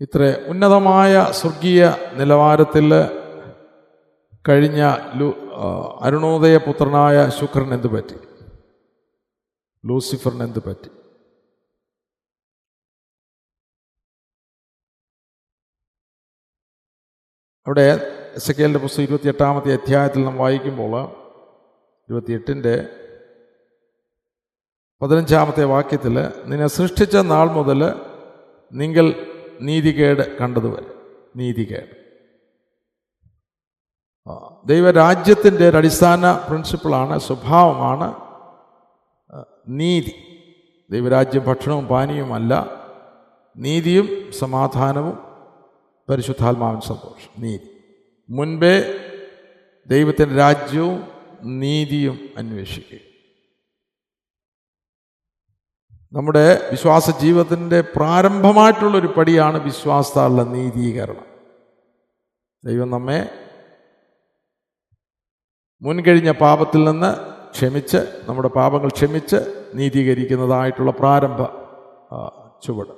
[0.00, 2.92] ഇത്ര ഉന്നതമായ സ്വർഗീയ നിലവാരത്തിൽ
[4.48, 4.80] കഴിഞ്ഞ
[5.14, 5.28] ലു
[6.00, 8.14] അരുണോദയ പുത്രനായ ശുക്രൻ എന്ത് പറ്റി?
[9.84, 10.90] ലൂസിഫറിന് എന്ത് പറ്റി?
[17.66, 17.86] അവിടെ
[18.34, 20.94] എസ് കെലിന്റെ പുസ്തകം ഇരുപത്തിയെട്ടാമത്തെ അധ്യായത്തിൽ നാം വായിക്കുമ്പോൾ
[22.08, 22.74] ഇരുപത്തിയെട്ടിന്റെ
[25.02, 26.14] പതിനഞ്ചാമത്തെ വാക്യത്തിൽ
[26.46, 27.80] നിന്നെ സൃഷ്ടിച്ച നാൾ മുതൽ
[28.72, 29.06] നിങ്ങൾ
[29.60, 30.86] നീതികേട് കണ്ടതുവരെ.
[31.36, 31.98] നീതികേട്.
[34.66, 38.14] ദൈവരാജ്യത്തിന്റെ ഒരു അടിസ്ഥാന പ്രിൻസിപ്പിളാണ് സ്വഭാവമാണ്
[39.68, 40.14] നീതി.
[40.90, 42.70] ദൈവരാജ്യം ഭക്ഷണവും പാനീയവുമല്ല
[43.56, 45.18] നീതിയും സമാധാനവും
[46.10, 47.68] പരിശുദ്ധാത്മാവിൻ സന്തോഷം നീതി.
[48.30, 48.94] മുൻപേ
[49.86, 51.08] ദൈവത്തിന്റെ രാജ്യവും
[51.42, 53.07] നീതിയും അന്വേഷിക്കുക.
[56.12, 61.26] നമ്മുടെ വിശ്വാസ ജീവിതത്തിന്റെ പ്രാരംഭമായിട്ടുള്ളൊരു പടിയാണ് വിശ്വാസത്താലുള്ള നീതീകരണം.
[62.64, 63.30] ദൈവം നമ്മെ
[65.82, 67.10] മുൻകഴിഞ്ഞ പാപത്തിൽ നിന്ന്
[67.50, 69.36] ക്ഷമിച്ച് നമ്മുടെ പാപങ്ങൾ ക്ഷമിച്ച്
[69.74, 71.44] നീതീകരിക്കുന്നതായിട്ടുള്ള പ്രാരംഭ
[72.62, 72.94] ചുവട്.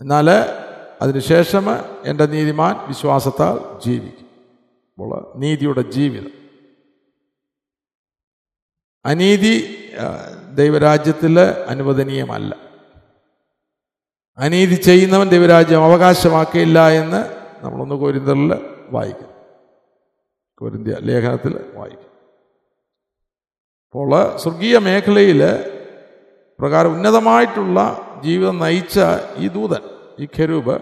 [0.00, 0.30] എന്നാൽ
[1.02, 1.64] അതിനുശേഷം
[2.04, 4.28] എന്റെ നീതിമാൻ വിശ്വാസത്താൽ ജീവിക്കും.
[4.92, 6.37] അപ്പോൾ നീതിയുടെ ജീവിതം.
[9.06, 9.78] അനീതി
[10.54, 12.54] ദൈവരാജ്യത്തിൽ അനുവദനീയമല്ല.
[14.38, 18.52] അനീതി ചെയ്യുന്നവൻ ദൈവരാജ്യം അവകാശമാക്കിയില്ല എന്ന് നമ്മളൊന്ന് കോരിന്തറിൽ
[18.90, 19.30] വായിക്കും
[20.54, 22.04] കോരിന്ത്യ ലേഖനത്തിൽ വായിക്കും
[23.84, 25.42] അപ്പോൾ സ്വർഗീയ മേഖലയിൽ
[26.60, 29.00] പ്രകാരം ഉന്നതമായിട്ടുള്ള ജീവിതം നയിച്ച
[29.38, 29.82] ഈ ദൂതൻ
[30.18, 30.76] ഈ ഖരൂപ്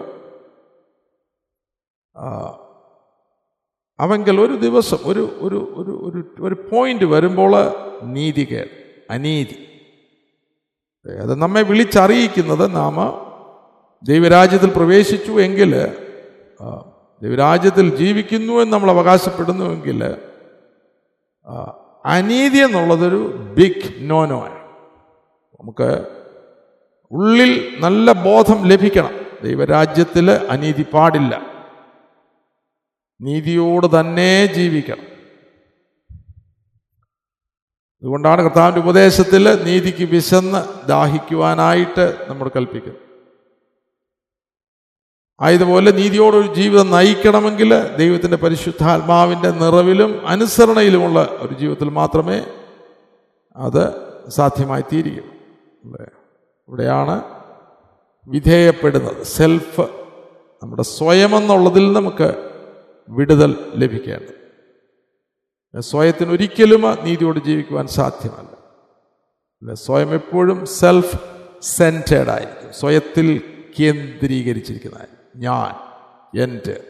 [3.99, 9.63] അവങ്കൽ ഒരു ദിവസം ഒരു ഒരു ഒരു ഒരു പോയിന്റ് വരുമ്പോൾ നീതികേട് അനീതി.
[11.21, 12.95] അത് നമ്മെ വിളിച്ചറിയിക്കുന്നത് നാം
[14.03, 15.75] ദൈവരാജ്യത്തിൽ പ്രവേശിച്ചു എങ്കിൽ
[17.23, 20.15] ദൈവരാജ്യത്തിൽ ജീവിക്കുന്നു എന്ന് നമ്മൾ അവകാശപ്പെടുന്നുവെങ്കിൽ
[22.05, 24.59] അനീതി എന്നുള്ളതൊരു ബിഗ് നോനോ ആണ്.
[25.59, 26.05] നമുക്ക്
[27.11, 29.11] ഉള്ളിൽ നല്ല ബോധം ലഭിക്കണം.
[29.43, 31.41] ദൈവരാജ്യത്തിൽ അനീതി പാടില്ല.
[33.21, 35.16] നീതിയോട് തന്നെ ജീവിക്കണം.
[38.01, 43.01] അതുകൊണ്ടാണ് കർത്താവിന്റെ ഉപദേശത്തിൽ നീതിക്ക് വിശന്ന് ദാഹിക്കുവാനായിട്ട് നമ്മൾ കൽപ്പിക്കുന്നത്.
[45.41, 52.45] ആയതുപോലെ നീതിയോടൊരു ജീവിതം നയിക്കണമെങ്കിൽ ദൈവത്തിന്റെ പരിശുദ്ധാത്മാവിന്റെ നിറവിലും അനുസരണയിലുമുള്ള ഒരു ജീവിതത്തിൽ മാത്രമേ
[53.55, 53.95] അത്
[54.29, 55.33] സാധ്യമായി തീരുകയുള്ളൂ.
[56.67, 57.23] ഇവിടെയാണ്
[58.27, 59.23] വിധേയപ്പെടുന്നത്.
[59.23, 59.81] സെൽഫ്
[60.63, 62.51] നമ്മുടെ സ്വയമെന്നുള്ളതിൽ നമുക്ക്
[63.09, 64.36] വിടുതൽ ലഭിക്കേണ്ടത്.
[65.79, 69.73] സ്വയത്തിന് ഒരിക്കലും നീതിയോട് ജീവിക്കുവാൻ സാധ്യമല്ല.
[69.73, 71.15] സ്വയം എപ്പോഴും സെൽഫ്
[71.61, 72.73] സെന്റേഡ് ആയിരിക്കും.
[72.73, 73.41] സ്വയത്തിൽ
[73.79, 75.87] കേന്ദ്രീകരിച്ചിരിക്കുന്നതായിരിക്കും ഞാൻ
[76.43, 76.83] എന്റെ.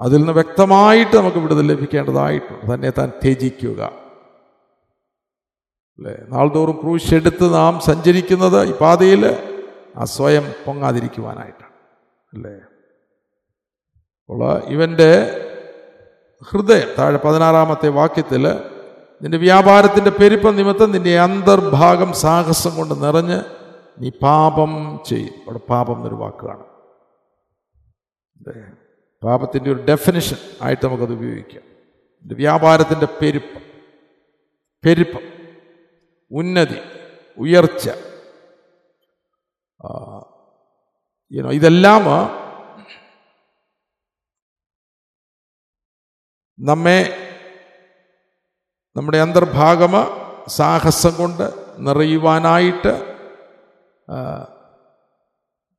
[0.00, 2.74] അതിൽ നിന്ന് വ്യക്തമായിട്ട് നമുക്ക് വിടുതൽ ലഭിക്കേണ്ടതായിട്ടുണ്ട്.
[2.74, 3.82] തന്നെ താൻ ത്യജിക്കുക.
[5.98, 6.16] അല്ലേ?
[6.28, 9.26] നാൾതോറും ക്രൂശ് എടുത്ത് നാം സഞ്ചരിക്കുന്നത് ഈ പാതയിൽ
[9.96, 11.72] ആ സ്വയം പൊങ്ങാതിരിക്കുവാനായിട്ടാണ്.
[12.34, 12.54] അല്ലേ?
[14.24, 15.38] അപ്പോൾ ഇവന്റെ
[16.50, 18.46] ഹൃദയം താഴെ പതിനാറാമത്തെ വാക്യത്തിൽ
[19.22, 23.40] നിന്റെ വ്യാപാരത്തിന്റെ പെരുപ്പ നിമിത്തം നിന്റെ അന്തർഭാഗം സാഹസം കൊണ്ട് നിറഞ്ഞ്
[23.98, 25.34] നീ പാപം ചെയ്യും.
[25.34, 26.64] അവിടെ പാപം എന്നൊരു വാക്കാണ്
[28.48, 28.76] കാണും.
[29.24, 31.62] പാപത്തിന്റെ ഒരു ഡെഫിനിഷൻ ആയിട്ട് നമുക്കത് ഉപയോഗിക്കാം.
[32.20, 33.62] നിന്റെ വ്യാപാരത്തിന്റെ പെരുപ്പം
[34.84, 35.24] പെരുപ്പം
[36.30, 36.78] ഉന്നതി
[37.38, 37.90] ഉയർച്ച.
[41.52, 42.02] ഇതെല്ലാം
[46.62, 46.98] നമ്മെ
[48.96, 49.94] നമ്മുടെ അന്തർഭാഗമ
[50.48, 52.92] സാഹസം കൊണ്ട് നിറയുവാനായിട്ട്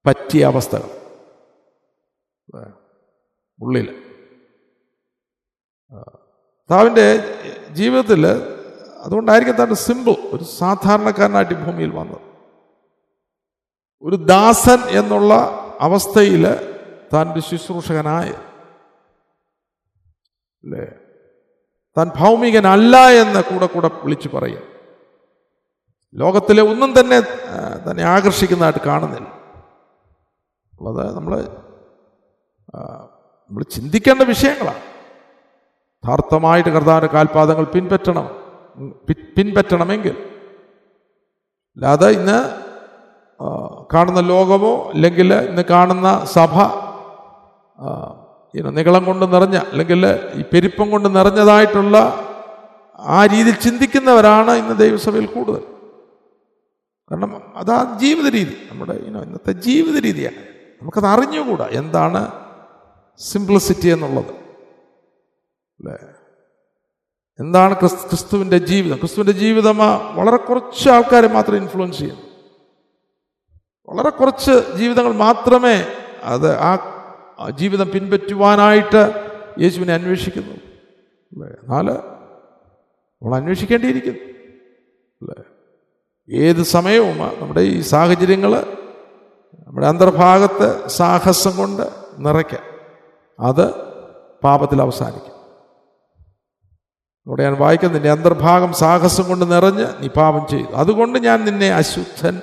[0.05, 0.89] പറ്റിയ അവസ്ഥകൾ.
[3.61, 3.87] ഉള്ളിൽ
[6.71, 7.07] താവിന്റെ
[7.69, 8.27] ജീവിതത്തിൽ
[9.01, 12.21] അതുകൊണ്ടായിരിക്കും താൻ സിമ്പിൾ ഒരു സാധാരണക്കാരനായിട്ട് ഭൂമിയിൽ വന്നത്.
[14.01, 15.33] ഒരു ദാസൻ എന്നുള്ള
[15.79, 16.45] അവസ്ഥയിൽ
[17.13, 18.33] താൻ ഒരു ശുശ്രൂഷകനായ
[20.63, 20.85] അല്ലേ
[21.97, 24.63] താൻ ഭൗമികനല്ല എന്ന് കൂടെ കൂടെ വിളിച്ചു പറയും
[26.15, 27.19] ലോകത്തിലെ ഒന്നും തന്നെ
[27.89, 29.27] തന്നെ ആകർഷിക്കുന്നതായിട്ട് കാണുന്നില്ല.
[30.87, 31.33] അത് നമ്മൾ
[33.45, 34.83] നമ്മൾ ചിന്തിക്കേണ്ട വിഷയങ്ങളാണ്.
[36.03, 38.27] യഥാർത്ഥമായിട്ട് കർത്താവിന്റെ കാൽപാദങ്ങൾ പിൻപറ്റണം
[39.37, 40.15] പിൻപറ്റണമെങ്കിൽ.
[41.77, 42.39] അല്ലാതെ ഇന്ന്
[43.93, 46.55] കാണുന്ന ലോകമോ അല്ലെങ്കിൽ ഇന്ന് കാണുന്ന സഭ
[48.55, 52.19] ആ, നീളം കൊണ്ട് നിറഞ്ഞ അല്ലെങ്കിൽ ഈ പെരുപ്പം കൊണ്ട് നിറഞ്ഞതായിട്ടുള്ള
[52.99, 55.63] ആ രീതിയിൽ ചിന്തിക്കുന്നവരാണ് ഇന്ന് ദൈവസഭയിൽ കൂടുതൽ.
[57.11, 58.57] കാരണം അതാ ജീവിത രീതി.
[58.71, 60.35] നമ്മുടെ ഇനോ ഇന്നത്തെ ജീവിത രീതിയാണ്.
[60.81, 62.31] നമുക്കത് അറിഞ്ഞുകൂടാ എന്താണ്
[63.17, 64.25] സിംപ്ലിസിറ്റി എന്നുള്ളത്.
[65.79, 65.97] അല്ലേ?
[67.39, 68.97] എന്താണ് ക്രിസ് ക്രിസ്തുവിന്റെ ജീവിതം?
[68.97, 69.77] ക്രിസ്തുവിന്റെ ജീവിതം
[70.15, 72.21] വളരെ കുറച്ച് ആൾക്കാരെ മാത്രം ഇൻഫ്ലുവൻസ് ചെയ്യുന്നു.
[73.89, 75.85] വളരെ കുറച്ച് ജീവിതങ്ങൾ മാത്രമേ
[76.23, 76.92] അത് ആ
[77.49, 80.53] ജീവിതം പിൻപറ്റുവാനായിട്ട് യേശുവിനെ അന്വേഷിക്കുന്നു.
[80.53, 81.47] അല്ലേ?
[81.47, 81.91] എന്നാൽ
[83.23, 84.19] നമ്മൾ അന്വേഷിക്കേണ്ടിയിരിക്കുന്നു.
[85.21, 85.43] അല്ലേ?
[86.39, 88.77] ഏത് സമയവും നമ്മുടെ ഈ സാഹചര്യങ്ങൾ
[89.67, 91.83] നമ്മുടെ അന്തർഭാഗത്ത് സാഹസം കൊണ്ട്
[92.17, 92.61] നിറയ്ക്കാം
[93.39, 93.73] അത്
[94.43, 95.33] പാപത്തിൽ അവസാനിക്കും.
[97.27, 100.67] ഇവിടെ ഞാൻ വായിക്കുന്നത് നിന്റെ അന്തർഭാഗം സാഹസം കൊണ്ട് നിറഞ്ഞ് നീ പാപം ചെയ്തു.
[100.67, 102.41] അതുകൊണ്ട് ഞാൻ നിന്നെ അശുദ്ധൻ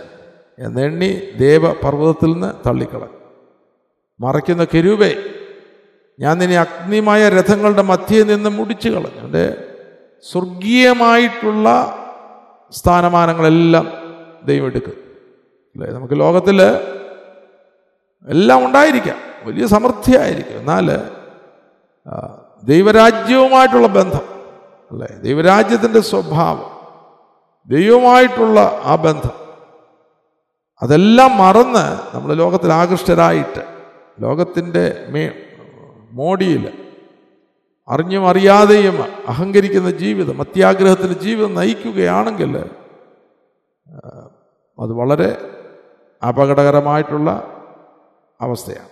[0.59, 3.20] എന്നെണ്ണി ദേവപർവതത്തിൽ നിന്ന് തള്ളിക്കളഞ്ഞു.
[4.21, 5.17] മറയ്ക്കുന്ന കെരൂപേ
[6.21, 9.21] ഞാൻ നിന്നെ അഗ്നിമായ രഥങ്ങളുടെ മധ്യയിൽ നിന്ന് മുടിച്ചു കളഞ്ഞു.
[9.21, 9.65] എന്റെ
[10.33, 11.97] സ്വർഗീയമായിട്ടുള്ള
[12.71, 13.93] സ്ഥാനമാനങ്ങളെല്ലാം
[14.45, 14.93] ദൈവം എടുക്കും.
[15.77, 15.91] അല്ലേ?
[15.91, 16.63] നമുക്ക് ലോകത്തിൽ
[18.29, 19.17] എല്ലാം ഉണ്ടായിരിക്കാം.
[19.45, 20.59] വലിയ സമൃദ്ധിയായിരിക്കും.
[20.59, 20.91] എന്നാൽ
[22.63, 24.41] ദൈവരാജ്യവുമായിട്ടുള്ള ബന്ധം
[24.91, 25.07] അല്ലേ?
[25.07, 26.81] ദൈവരാജ്യത്തിന്റെ സ്വഭാവം
[27.67, 29.41] ദൈവമായിട്ടുള്ള ആ ബന്ധം
[30.83, 33.80] അതെല്ലാം മറന്ന് നമ്മൾ ലോകത്തിൽ ആകൃഷ്ടരായിട്ട്
[34.19, 35.23] ലോകത്തിന്റെ മേ
[36.13, 36.65] മോടിയിൽ
[37.89, 38.97] അറിഞ്ഞും അറിയാതെയും
[39.29, 42.53] അഹങ്കരിക്കുന്ന ജീവിതം അത്യാഗ്രഹത്തിൽ ജീവിതം നയിക്കുകയാണെങ്കിൽ
[44.79, 45.31] അത് വളരെ
[46.23, 47.29] അപകടകരമായിട്ടുള്ള
[48.41, 48.91] അവസ്ഥയാണ്.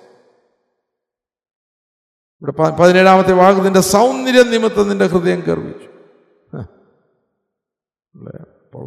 [2.43, 3.32] ഇവിടെ പതിനേഴാമത്തെ
[3.62, 5.88] നിന്റെ സൗന്ദര്യ നിമിത്തം നിന്റെ ഹൃദയം കർവിച്ചു
[8.65, 8.87] അപ്പോൾ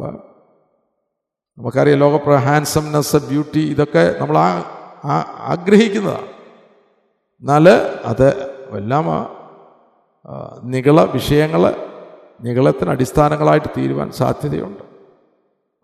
[1.58, 2.14] നമുക്കറിയാം ലോക
[2.44, 4.64] ഹാൻസംനെസ് ബ്യൂട്ടി ഇതൊക്കെ നമ്മൾ ആ-
[5.04, 6.26] ആഗ്രഹിക്കുന്നതാണ്.
[7.40, 7.70] എന്നാൽ
[8.04, 8.28] അത്
[8.70, 9.06] എല്ലാം
[10.62, 11.74] നികള വിഷയങ്ങൾ
[12.40, 14.82] നികളത്തിന് അടിസ്ഥാനങ്ങളായിട്ട് തീരുവാൻ സാധ്യതയുണ്ട്.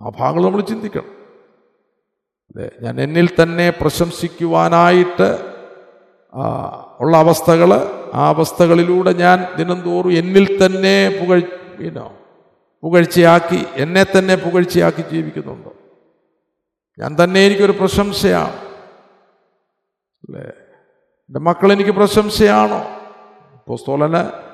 [0.02, 1.18] ആ ഭാഗങ്ങൾ നമ്മൾ ചിന്തിക്കണം.
[2.48, 5.54] അല്ലേ ഞാൻ എന്നിൽ തന്നെ പ്രശംസിക്കുവാനായിട്ട്
[7.00, 7.74] ഉള്ള അവസ്ഥകൾ
[8.14, 11.42] ആ അവസ്ഥകളിലൂടെ ഞാൻ ദിനംതോറും എന്നിൽ തന്നെ പുകഴ്
[11.78, 12.12] പിന്നോ
[12.82, 15.68] പുകഴ്ചയാക്കി എന്നെ തന്നെ പുകഴ്ചയാക്കി ജീവിക്കുന്നുണ്ട്.
[16.98, 18.67] ഞാൻ തന്നെ എനിക്കൊരു പ്രശംസയാണ്.
[20.18, 20.42] അല്ലേ?
[21.28, 22.82] എന്റെ മക്കൾ എനിക്ക് പ്രശംസയാണോ.
[23.66, 24.48] പോസ്തോലന്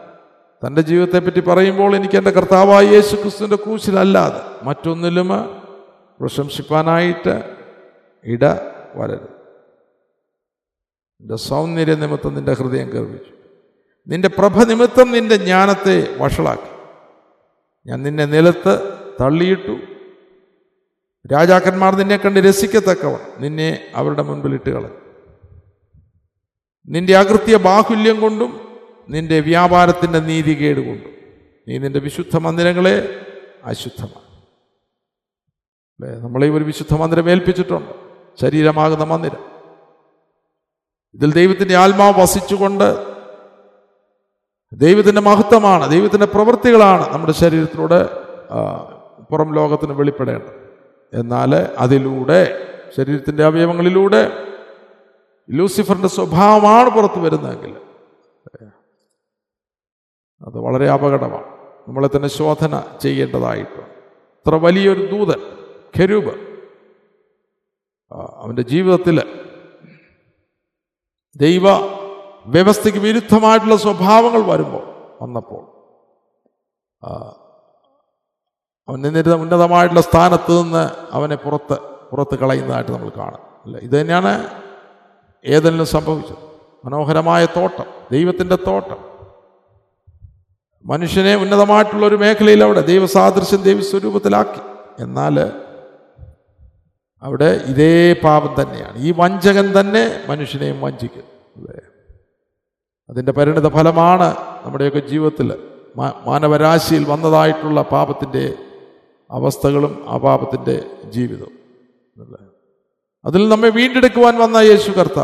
[0.67, 5.29] തന്റെ ജീവിതത്തെപ്പറ്റി പറയുമ്പോൾ എനിക്ക് എന്റെ കർത്താവായ യേശു ക്രിസ്തുവിന്റെ കൂശിലല്ലാതെ മറ്റൊന്നിലും
[6.21, 7.57] പ്രശംസിപ്പാനായിട്ട്
[8.25, 8.45] ഇട
[8.95, 9.29] വരരുത്.
[11.21, 13.33] നിന്റെ സൗന്ദര്യ നിമിത്തം നിന്റെ ഹൃദയം ഗർവിച്ചു.
[14.09, 16.75] നിന്റെ പ്രഭ നിമിത്തം നിന്റെ ജ്ഞാനത്തെ വഷളാക്കി.
[17.87, 19.77] ഞാൻ നിന്നെ നിലത്ത് തള്ളിയിട്ടു.
[21.33, 25.04] രാജാക്കന്മാർ നിന്നെ കണ്ട് രസിക്കത്തക്കവ നിന്നെ അവരുടെ മുൻപിൽ ഇട്ട് കളഞ്ഞു
[26.89, 28.61] നിന്റെ അകൃത്യ ബാഹുല്യം കൊണ്ടും
[29.09, 31.11] നിന്റെ വ്യാപാരത്തിന്റെ നീതികേട് കൊണ്ടും.
[31.69, 33.21] നീ നിന്റെ വിശുദ്ധ മന്ദിരങ്ങളെ
[33.65, 34.25] അശുദ്ധമാണ്
[36.01, 36.23] അല്ലേ?
[36.23, 37.91] നമ്മളെ ഒരു വിശുദ്ധ മന്ദിരം ഏൽപ്പിച്ചിട്ടുണ്ട്.
[38.41, 39.45] ശരീരമാകുന്ന മന്ദിരം.
[41.15, 43.15] ഇതിൽ ദൈവത്തിന്റെ ആത്മാവ് വസിച്ചുകൊണ്ട്
[44.73, 48.05] ദൈവത്തിന്റെ മഹത്വമാണ് ദൈവത്തിന്റെ പ്രവൃത്തികളാണ് നമ്മുടെ ശരീരത്തിലൂടെ
[49.31, 50.75] പുറം ലോകത്തിന് വെളിപ്പെടേണ്ടത്.
[51.21, 54.44] എന്നാൽ അതിലൂടെ ശരീരത്തിന്റെ അവയവങ്ങളിലൂടെ
[55.51, 57.77] ലൂസിഫറിന്റെ സ്വഭാവമാണ് പുറത്തു വരുന്നതെങ്കിൽ.
[60.43, 61.55] അത് വളരെ അപകടമാണ്.
[61.89, 63.81] നമ്മളെ തന്നെ ശോധന ചെയ്യേണ്ടതായിട്ട്.
[63.81, 65.41] ഇത്ര വലിയൊരു ദൂതൻ
[65.99, 66.55] ഖരൂബ്
[68.13, 69.45] ആ, അവന്റെ ജീവിതത്തിൽ
[71.37, 71.63] ദൈവ
[72.47, 75.75] വ്യവസ്ഥയ്ക്ക് വിരുദ്ധമായിട്ടുള്ള സ്വഭാവങ്ങൾ വരുമ്പോൾ വന്നപ്പോൾ
[78.89, 81.79] അവൻ നിന്നിരുന്ന ഉന്നതമായിട്ടുള്ള സ്ഥാനത്ത് നിന്ന് അവനെ പുറത്ത്
[82.11, 83.43] പുറത്ത് കളയുന്നതായിട്ട് നമ്മൾ കാണാം.
[83.65, 83.79] അല്ല?
[83.79, 84.64] ഇത് തന്നെയാണ്
[85.47, 86.35] ഏതെങ്കിലും സംഭവിച്ചു?
[86.85, 89.15] മനോഹരമായ തോട്ടം ദൈവത്തിന്റെ തോട്ടം.
[90.85, 94.61] മനുഷ്യനെ ഉന്നതമായിട്ടുള്ള ഒരു മേഖലയിൽ അവിടെ ദൈവസാദൃശ്യം ദൈവസ്വരൂപത്തിലാക്കി.
[95.03, 95.41] എന്നാൽ
[97.23, 98.99] അവിടെ ഇതേ പാപം തന്നെയാണ്.
[98.99, 101.25] ഈ വഞ്ചകൻ തന്നെ മനുഷ്യനെയും വഞ്ചിക്കും
[103.11, 108.55] അതിന്റെ പരിണിത ഫലമാണ് നമ്മുടെയൊക്കെ ജീവിതത്തിൽ മാനവരാശിയിൽ വന്നതായിട്ടുള്ള പാപത്തിന്റെ
[109.31, 111.65] അവസ്ഥകളും ആ പാപത്തിന്റെ ജീവിതവും.
[113.27, 115.21] അതിൽ നമ്മെ വീണ്ടെടുക്കുവാൻ വന്ന യേശു കർത്ത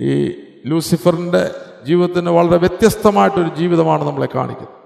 [0.00, 0.12] ഈ
[0.66, 4.78] ലൂസിഫറിന്റെ ജീവിതത്തിന് വളരെ വ്യത്യസ്തമായിട്ടൊരു ജീവിതമാണ് നമ്മളെ കാണിക്കുന്നത്.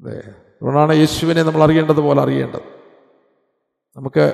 [0.00, 2.62] അതെ അതുകൊണ്ടാണ് യേശുവിനെ നമ്മൾ അറിയേണ്ടത് പോലെ അറിയേണ്ടത്.
[3.96, 4.24] നമുക്ക്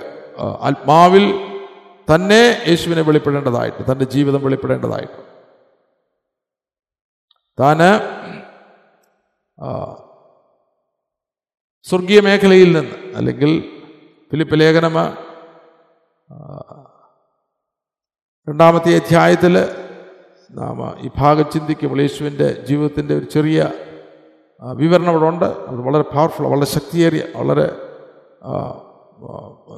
[0.60, 1.24] ആത്മാവിൽ
[2.14, 5.18] തന്നെ യേശുവിനെ വെളിപ്പെടേണ്ടതായിട്ട് തന്റെ ജീവിതം വെളിപ്പെടേണ്ടതായിട്ട്.
[7.60, 7.90] താന്
[11.84, 13.50] സ്വർഗീയ മേഖലയിൽ നിന്ന് അല്ലെങ്കിൽ
[14.32, 14.94] ഫിലിപ്പ് ലേഖനം
[18.48, 19.54] രണ്ടാമത്തെ അധ്യായത്തിൽ
[20.50, 23.70] നാം ഈ ഭാഗം ചിന്തിക്കുമ്പോൾ യേശുവിന്റെ ജീവിതത്തിന്റെ ഒരു ചെറിയ
[24.74, 25.44] വിവരണം അവിടെ ഉണ്ട്.
[25.44, 27.66] അത് വളരെ പവർഫുൾ വളരെ ശക്തിയേറിയ വളരെ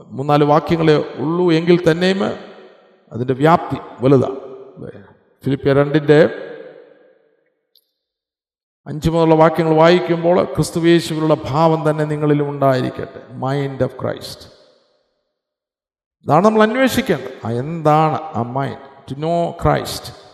[0.06, 1.52] മൂന്നാൽ വാക്യങ്ങളെ ഉള്ളൂ.
[1.52, 2.20] എങ്കിൽ തന്നെയും
[3.12, 4.40] അതിന്റെ വ്യാപ്തി വലുതാണ്.
[5.44, 6.18] ഫിലിപ്പിയ രണ്ടിന്റെ
[8.86, 13.32] അഞ്ച് മുതലുള്ള വാക്യങ്ങൾ വായിക്കുമ്പോൾ ക്രിസ്തുവേശുവിലുള്ള ഭാവം തന്നെ നിങ്ങളിലും ഉണ്ടായിരിക്കട്ടെ.
[13.32, 14.44] മൈൻഡ് ഓഫ് ക്രൈസ്റ്റ്
[16.24, 17.46] ഇതാണ് നമ്മൾ അന്വേഷിക്കേണ്ടത്.
[17.46, 20.26] ആ എന്താണ് ആ മൈൻഡ് ടു നോ ക്രൈസ്റ്റ്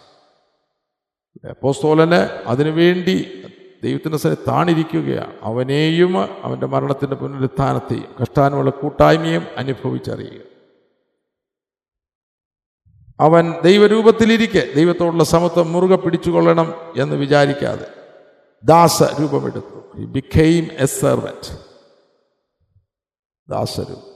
[1.49, 3.42] അപ്പോസ്തോലന് അതിനുവേണ്ടി
[3.85, 5.37] ദൈവത്തിന്റെ സ്ഥലം താണിരിക്കുകയാണ്.
[5.42, 10.42] അവനെയും അവന്റെ മരണത്തിന്റെ പുനരുത്ഥാനത്തെയും കഷ്ടാനുമുള്ള കൂട്ടായ്മയും അനുഭവിച്ചറിയുക.
[13.21, 18.01] അവൻ ദൈവരൂപത്തിലിരിക്കെ ദൈവത്തോടുള്ള സമത്വം മുറുകെ പിടിച്ചുകൊള്ളണം എന്ന് വിചാരിക്കാതെ
[18.64, 21.59] ദാസ രൂപമെടുത്തു ഹി ബിക്കെയിം എ സെർവന്റ്
[23.49, 24.12] ദാസരൂപം.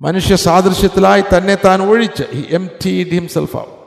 [0.00, 2.22] മനുഷ്യ സാദൃശ്യത്തിലായി തന്നെ താൻ ഒഴിച്ച്.
[2.22, 3.84] ഹി എം ടീഡ് ഹിംസെൽഫ് ആവും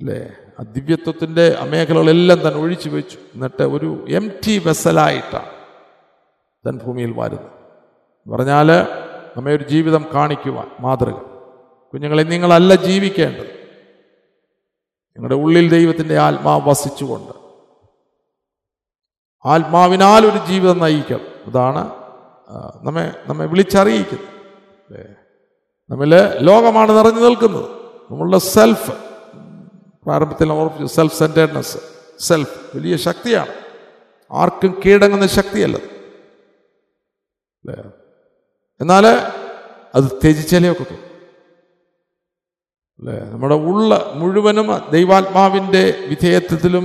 [0.00, 0.30] അല്ലേ?
[0.60, 3.18] ആ ദിവ്യത്വത്തിന്റെ മേഖലകളെല്ലാം താൻ ഒഴിച്ചു വെച്ചു.
[3.34, 5.50] എന്നിട്ട് ഒരു എം ടി വെസലായിട്ടാണ്
[6.66, 7.50] തൻ ഭൂമിയിൽ വരുന്നത്.
[8.30, 8.72] പറഞ്ഞാൽ
[9.36, 11.14] നമ്മെ ഒരു ജീവിതം കാണിക്കുവാൻ മാതൃക.
[11.92, 13.59] കുഞ്ഞുങ്ങളെ നിങ്ങളല്ല ജീവിക്കേണ്ടത്.
[15.20, 17.32] നിങ്ങളുടെ ഉള്ളിൽ ദൈവത്തിന്റെ ആത്മാവ് വസിച്ചുകൊണ്ട്.
[19.44, 21.82] ആത്മാവിനാൽ ഒരു ജീവിതം നയിക്കണം അതാണ്
[22.82, 25.00] നമ്മെ നമ്മെ വിളിച്ചറിയിക്കുന്നത്?
[25.90, 27.64] നമ്മിൽ ലോകമാണ് നിറഞ്ഞു നിൽക്കുന്നത്.
[28.10, 28.90] നമ്മളുടെ സെൽഫ്
[30.04, 31.78] പ്രാരംഭത്തിൽ നമ്മൾ ഓർപ്പിച്ചു സെൽഫ് സെന്റേഡ്നെസ്
[32.18, 33.52] സെൽഫ് വലിയ ശക്തിയാണ്.
[34.32, 35.76] ആർക്കും കീഴടങ്ങുന്ന ശക്തിയല്ല
[38.80, 39.06] എന്നാൽ
[39.94, 41.09] അത് ത്യജിച്ചാലേ ഒക്കത്തു
[43.00, 43.30] അല്ലേ?
[43.30, 46.84] നമ്മുടെ ഉള്ള മുഴുവനും ദൈവാത്മാവിന്റെ വിധേയത്വത്തിലും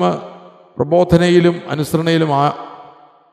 [0.77, 2.71] പ്രബോധനയിലും അനുസരണയിലും ആ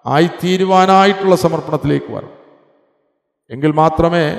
[0.07, 2.43] ആയിത്തീരുവാനായിട്ടുള്ള സമർപ്പണത്തിലേക്ക് വരണം.
[3.51, 4.39] എങ്കിൽ മാത്രമേ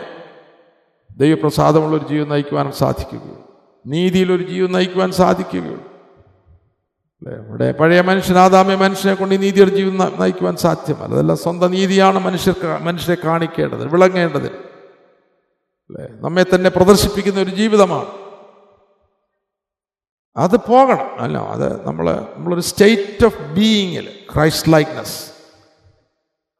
[1.17, 3.41] ദൈവപ്രസാദമുള്ളൊരു ജീവൻ നയിക്കുവാൻ സാധിക്കുകയുള്ളൂ.
[3.87, 5.75] നീതിയിലൊരു ജീവൻ നയിക്കുവാൻ സാധിക്കുകയുള്ളൂ.
[5.75, 7.47] അല്ലേ?
[7.49, 11.15] ഇവിടെ പഴയ മനുഷ്യൻ ആദാമ്യ മനുഷ്യനെ കൊണ്ട് നീതിയുടെ ജീവൻ നയിക്കുവാൻ സാധ്യമല്ല.
[11.15, 14.47] അതല്ല സ്വന്തം നീതിയാണ് മനുഷ്യർ മനുഷ്യരെ കാണിക്കേണ്ടത് വിളങ്ങേണ്ടത്.
[15.89, 16.07] അല്ലേ?
[16.21, 18.22] നമ്മെ തന്നെ പ്രദർശിപ്പിക്കുന്ന ഒരു ജീവിതമാണ്.
[20.37, 21.19] അത് പോകണം.
[21.19, 25.17] അല്ല അത് നമ്മൾ നമ്മളൊരു സ്റ്റേറ്റ് ഓഫ് ബീയിങ്ങിൽ ക്രൈസ്റ്റ് ലൈക്ക്നെസ്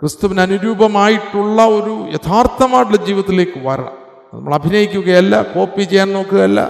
[0.02, 3.98] ക്രിസ്തുവിന് അനുരൂപമായിട്ടുള്ള ഒരു യഥാർത്ഥമായിട്ടുള്ള ജീവിതത്തിലേക്ക് വരണം.
[4.34, 6.62] നമ്മൾ അഭിനയിക്കുകയല്ല കോപ്പി ചെയ്യാൻ നോക്കുകയല്ല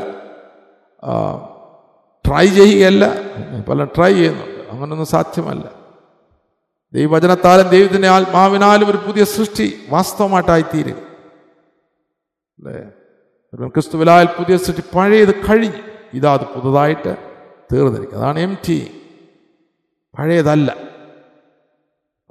[2.26, 3.06] ട്രൈ ചെയ്യുകയല്ല
[3.70, 4.60] പല ട്രൈ ചെയ്യുന്നുണ്ട്.
[4.72, 5.66] അങ്ങനൊന്നും സാധ്യമല്ല.
[6.94, 10.94] ദൈവവചനത്താലും ദൈവത്തിന്റെ ആത്മാവിനാലും ഒരു പുതിയ സൃഷ്ടി വാസ്തവമായിട്ടായിത്തീരുക
[12.58, 13.68] അല്ലേ?
[13.68, 15.93] ക്രിസ്തുവിലായാൽ പുതിയ സൃഷ്ടി പഴയത് കഴിഞ്ഞു.
[16.14, 17.18] ഇതാ അത് പുതുതായിട്ട്
[17.74, 19.02] തീർന്നിരിക്കുക അതാണ് എം ടി
[20.20, 20.78] പഴയതല്ല.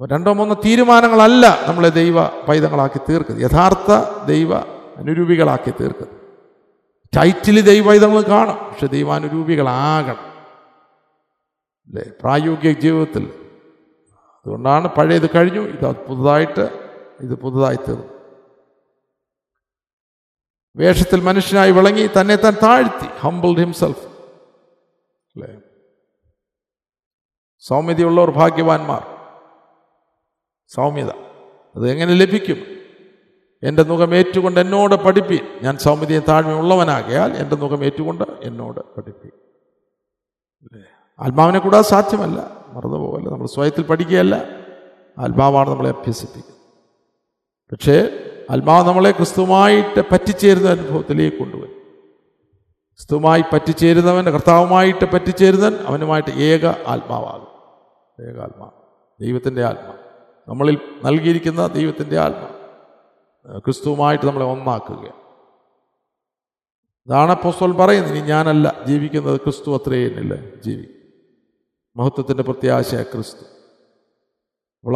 [0.05, 3.43] രണ്ടോ മൂന്നോ തീരുമാനങ്ങളല്ല നമ്മളെ ദൈവ പൈതങ്ങളാക്കി തീർക്കുന്നത്.
[3.43, 4.55] യഥാർത്ഥ ദൈവ
[4.97, 6.23] അനുരൂപികളാക്കി തീർക്കുന്നത്.
[7.17, 10.33] ടൈറ്റിൽ ദൈവപൈതങ്ങൾ കാണും പക്ഷെ ദൈവാനുരൂപികളാകണം.
[11.87, 12.03] അല്ലേ?
[12.21, 13.33] പ്രായോഗിക ജീവിതത്തിൽ.
[14.45, 16.69] അതുകൊണ്ടാണ് പഴയത് കഴിഞ്ഞു ഇത് പുതുതായിട്ട്
[17.21, 18.12] ഇത് പുതുതായി തീർന്നു.
[20.75, 25.57] വേഷത്തിൽ മനുഷ്യനായി വിളങ്ങി തന്നെ താൻ താഴ്ത്തി ഹംബിൾഡ് ഹിംസെൽഫ് അല്ലേ?
[27.59, 29.03] സൗമ്യതയുള്ളവർ ഭാഗ്യവാന്മാർ.
[30.67, 31.09] സൗമ്യത.
[31.75, 32.57] അത് എങ്ങനെ ലഭിക്കും?
[33.63, 39.29] എന്റെ മുഖം ഏറ്റുകൊണ്ട് എന്നോട് പഠിപ്പി ഞാൻ സൗമ്യതയെ താഴ്മയുള്ളവനാകയാൽ എന്റെ മുഖം ഏറ്റുകൊണ്ട് എന്നോട് പഠിപ്പി
[41.19, 42.39] ആത്മാവിനെ കൂടാതെ സാധ്യമല്ല.
[42.67, 44.35] മറന്നു നമ്മൾ സ്വയത്തിൽ പഠിക്കുകയല്ല.
[45.19, 46.61] ആത്മാവാണ് നമ്മളെ അഭ്യസിപ്പിക്കുന്നത്.
[47.71, 51.83] പക്ഷേ ആത്മാവ് നമ്മളെ ക്രിസ്തുവായിട്ട് പറ്റിച്ചേരുന്ന അനുഭവത്തിലേക്ക് കൊണ്ടുവരും.
[52.95, 57.47] ക്രിസ്തുവായി പറ്റിച്ചേരുന്നവൻ കർത്താവുമായിട്ട് പറ്റിച്ചേരുന്നവൻ അവനുമായിട്ട് ഏക ആത്മാവാകും.
[58.25, 58.71] ഏക ആത്മാവ്
[59.21, 59.97] ദൈവത്തിന്റെ ആത്മാവ്
[60.49, 65.13] നമ്മളിൽ നൽകിയിരിക്കുന്ന ദൈവത്തിന്റെ ആത്മാവ് ക്രിസ്തുവുമായിട്ട് നമ്മളെ ഒന്നാക്കുക.
[67.07, 68.17] ഇതാണ് പൊസ്വൽ പറയുന്നത്.
[68.17, 70.61] ഇനി ഞാനല്ല ജീവിക്കുന്നത് ക്രിസ്തു അത്രയേ എന്നില്ല.
[70.61, 70.85] ജീവി.
[71.95, 73.43] മഹത്വത്തിന്റെ പ്രത്യാശ ക്രിസ്തു.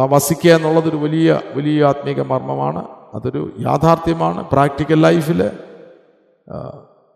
[0.02, 2.97] ആ വസിക്കുക എന്നുള്ളതൊരു വലിയ വലിയ ആത്മീക മർമ്മമാണ്.
[3.14, 4.50] അതൊരു യാഥാർത്ഥ്യമാണ്.
[4.50, 5.42] പ്രാക്ടിക്കൽ ലൈഫിൽ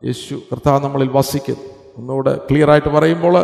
[0.04, 1.68] യേശു കർത്താവ് നമ്മളിൽ വസിക്കുന്നു.
[1.98, 3.34] ഒന്നുകൂടെ ക്ലിയർ ആയിട്ട് പറയുമ്പോൾ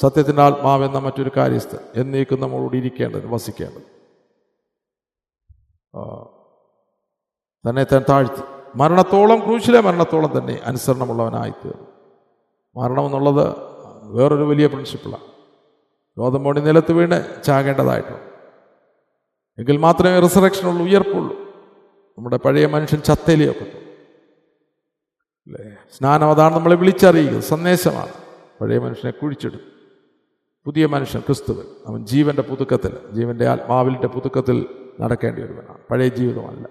[0.00, 3.82] സത്യത്തിന്റെ ആത്മാവെന്ന മറ്റൊരു കാര്യസ്ഥ എന്നേക്കും നമ്മളോട് ഇരിക്കേണ്ടത് വസിക്കേണ്ടത്.
[7.68, 8.42] തന്നെ തന്നെ താഴ്ത്തി.
[8.74, 11.86] മരണത്തോളം ക്രൂശിലെ മരണത്തോളം തന്നെ അനുസരണമുള്ളവനായി തീർന്നു
[12.76, 13.54] മരണം എന്നുള്ളത്
[14.02, 15.24] വേറൊരു വലിയ പ്രിൻസിപ്പിളാണ്
[16.18, 18.30] ഗോതമ്പോണി നിലത്ത് വീണ് ചാകേണ്ടതായിട്ടുണ്ട്.
[19.58, 21.39] എങ്കിൽ മാത്രമേ റിസറക്ഷനുള്ളൂ ഉയർപ്പുള്ളൂ.
[22.20, 23.62] നമ്മുടെ പഴയ മനുഷ്യൻ ചത്തേലിയൊക്കെ.
[25.46, 25.76] അല്ലേ?
[25.96, 27.44] സ്നാനം അതാണ് നമ്മളെ വിളിച്ചറിയിക്കുന്നത്.
[27.44, 28.12] സന്ദേശമാണ്.
[28.60, 29.60] പഴയ മനുഷ്യനെ കുഴിച്ചിടും.
[30.64, 31.64] പുതിയ മനുഷ്യൻ ക്രിസ്തുവൻ.
[31.86, 36.68] അവൻ ജീവന്റെ പുതുക്കത്തിൽ ജീവന്റെ ആത്മാവിന്റെ പുതുക്കത്തിൽ നടക്കേണ്ടി വരുവനാണ് പഴയ ജീവിതമല്ല.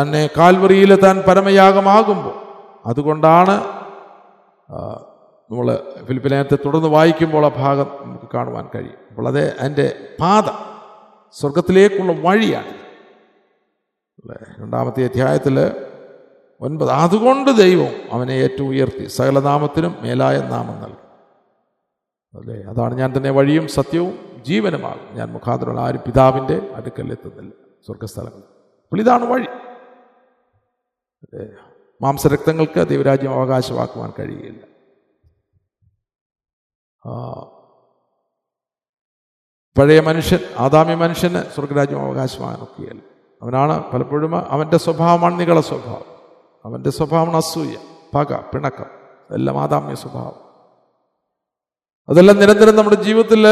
[0.00, 2.34] തന്നെ കാൽവറിയിൽ താൻ പരമയാഗമാകുമ്പോൾ
[2.88, 3.76] അതുകൊണ്ടാണ്
[5.50, 8.98] നമ്മൾ ഫിലിപ്പിനത്തെ തുടർന്ന് വായിക്കുമ്പോൾ ആ ഭാഗം നമുക്ക് കാണുവാൻ കഴിയും.
[9.10, 10.42] അപ്പോൾ അത് അതിന്റെ പാത
[11.30, 12.86] സ്വർഗത്തിലേക്കുള്ള വഴിയാണ്.
[14.60, 15.72] രണ്ടാമത്തെ അധ്യായത്തിൽ
[16.60, 21.06] ഒൻപത് അതുകൊണ്ട് ദൈവം അവനെ ഏറ്റവും ഉയർത്തി സകലനാമത്തിനും മേലായ നാമം നൽകി.
[22.38, 22.70] അല്ലേ?
[22.70, 27.50] അതാണ് ഞാൻ തന്നെ വഴിയും സത്യവും ജീവനുമാകും ഞാൻ മുഖാന്തരമുള്ള ആരും പിതാവിന്റെ അടുക്കലെത്തുന്നില്ല
[27.86, 29.46] സ്വർഗസ്ഥലങ്ങൾ അപ്പോൾ ഇതാണ് വഴി.
[32.02, 34.75] മാംസരക്തങ്ങൾക്ക് ദൈവരാജ്യം അവകാശമാക്കുവാൻ കഴിയുകയില്ല.
[39.76, 43.00] പഴയ മനുഷ്യൻ ആദാമി മനുഷ്യന് സ്വർഗരാജ്യം അവകാശമാക്കിയാൽ
[43.42, 46.08] അവനാണ് പലപ്പോഴും അവന്റെ സ്വഭാവമാണ് നികള സ്വഭാവം.
[46.64, 47.76] അവന്റെ സ്വഭാവമാണ് അസൂയ
[48.14, 48.90] പക പിണക്കം
[49.34, 50.38] എല്ലാം ആദാമ്യ സ്വഭാവം.
[52.08, 53.44] അതെല്ലാം നിരന്തരം നമ്മുടെ ജീവിതത്തിൽ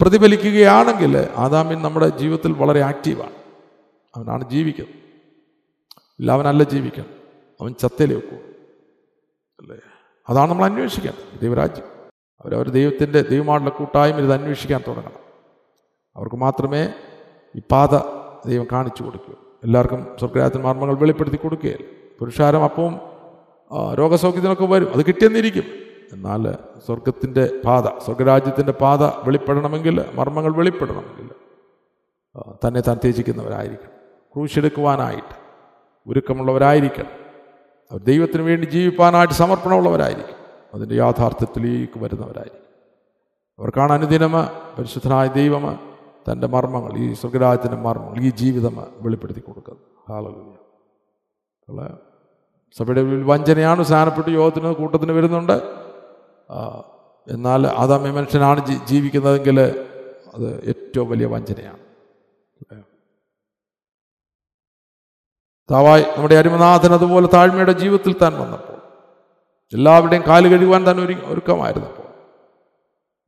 [0.00, 3.36] പ്രതിഫലിക്കുകയാണെങ്കിൽ ആദാമ്യൻ നമ്മുടെ ജീവിതത്തിൽ വളരെ ആക്റ്റീവാണ്.
[4.16, 4.96] അവനാണ് ജീവിക്കുന്നത്.
[6.18, 7.10] ഇല്ല അവനല്ല ജീവിക്കണം
[7.60, 8.36] അവൻ ചത്തേലേ വെക്കൂ
[9.60, 9.76] അല്ലേ?
[10.28, 11.84] അതാണ് നമ്മൾ അന്വേഷിക്കേണ്ടത് ദൈവരാജ്യം.
[12.44, 15.24] അവരവർ ദൈവത്തിന്റെ ദൈവമായിട്ടുള്ള കൂട്ടായ്മ ഇത് അന്വേഷിക്കാൻ തുടങ്ങണം.
[16.16, 16.88] അവർക്ക് മാത്രമേ
[17.56, 17.98] ഈ പാത
[18.48, 19.32] ദൈവം കാണിച്ചു കൊടുക്കൂ
[19.64, 21.86] എല്ലാവർക്കും സ്വർഗരാജൻ മർമ്മങ്ങൾ വെളിപ്പെടുത്തി കൊടുക്കുകയില്ല.
[22.20, 23.00] പുരുഷാരം അപ്പവും
[23.94, 24.94] രോഗസൗഖ്യത്തിനൊക്കെ വരും.
[24.94, 25.64] അത് കിട്ടിയെന്നിരിക്കും.
[26.12, 26.52] എന്നാൽ
[26.86, 31.30] സ്വർഗത്തിന്റെ പാത സ്വർഗരാജ്യത്തിന്റെ പാത വെളിപ്പെടണമെങ്കിൽ മർമ്മങ്ങൾ വെളിപ്പെടണമെങ്കിൽ
[32.66, 33.90] തന്നെ തന്നെ ത്യജിക്കുന്നവരായിരിക്കണം.
[34.34, 35.34] ക്രൂശെടുക്കുവാനായിട്ട്
[36.06, 37.23] ഒരുക്കമുള്ളവരായിരിക്കണം.
[37.92, 40.36] ദൈവത്തിന് വേണ്ടി ജീവിപ്പാനായിട്ട് സമർപ്പണമുള്ളവരായിരിക്കും.
[40.74, 42.64] അതിന്റെ യാഥാർത്ഥ്യത്തിലേക്ക് വരുന്നവരായിരിക്കും.
[43.58, 44.42] അവർക്കാണ് അനുദിനമ
[44.78, 45.78] പരിശുദ്ധനായ ദൈവം
[46.28, 50.58] തന്റെ മർമ്മങ്ങൾ ഈ സ്വർഗരാജ്യത്തിന്റെ മർമ്മങ്ങൾ ഈ ജീവിതം വെളിപ്പെടുത്തി കൊടുക്കുന്നത് ഹാളവില്ല
[51.68, 51.98] ഉള്ള
[52.76, 55.62] സഭയുടെ വഞ്ചനയാണ് സ്ഥാനപ്പെട്ട് യോഗത്തിന് കൂട്ടത്തിന് വരുന്നുണ്ട്.
[57.28, 59.60] എന്നാൽ അതാമ്യ മനുഷ്യനാണ് ജീവിക്കുന്നതെങ്കിൽ
[60.34, 61.78] അത് ഏറ്റവും വലിയ വഞ്ചനയാണ്.
[65.70, 68.78] താവായി നമ്മുടെ അരുമനാഥൻ അതുപോലെ താഴ്മയുടെ ജീവിതത്തിൽ താൻ വന്നപ്പോൾ
[69.72, 72.00] എല്ലാവരുടെയും കാൽ കഴുകുവാൻ തന്നെ ഒരു ഒരുക്കമായിരുന്നപ്പോൾ